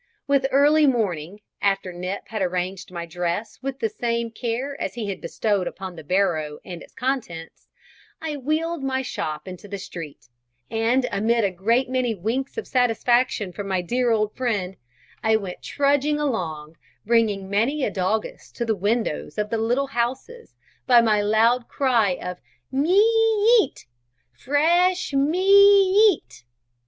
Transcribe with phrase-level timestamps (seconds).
[0.25, 5.07] With early morning, after Nip had arranged my dress with the same care as he
[5.09, 7.67] had bestowed upon the barrow and its contents,
[8.19, 10.27] I wheeled my shop into the street,
[10.71, 14.75] and amid a great many winks of satisfaction from my dear old friend,
[15.23, 20.55] I went trudging along, bringing many a doggess to the windows of the little houses
[20.87, 22.39] by my loud cry of
[22.71, 22.97] "Me
[23.61, 23.85] eet!
[24.31, 26.43] Fresh me eet!"